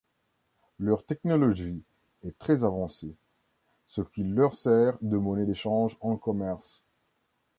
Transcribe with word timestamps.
Leur 0.79 1.05
technologie 1.05 1.83
est 2.23 2.35
très 2.39 2.65
avancée, 2.65 3.13
ce 3.85 4.01
qui 4.01 4.23
leur 4.23 4.55
sert 4.55 4.97
de 5.03 5.15
monnaie 5.15 5.45
d'échange 5.45 5.95
en 6.01 6.15
commerce. 6.17 6.83